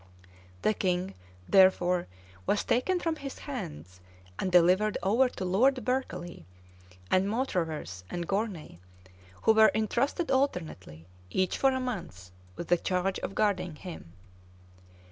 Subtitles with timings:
[0.63, 1.13] The king,
[1.47, 2.07] therefore,
[2.47, 4.01] was taken from his hands,
[4.39, 6.47] and delivered over to Lord Berkeley,
[7.11, 8.79] and Mautravers, and Gournay,
[9.43, 14.13] who were intrusted alternately, each for a month, with the charge of guarding him.